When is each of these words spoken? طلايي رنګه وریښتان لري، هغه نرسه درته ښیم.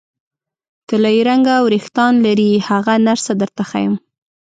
طلايي 0.89 1.21
رنګه 1.29 1.55
وریښتان 1.65 2.13
لري، 2.25 2.51
هغه 2.69 2.93
نرسه 3.07 3.33
درته 3.41 3.63
ښیم. 3.69 3.93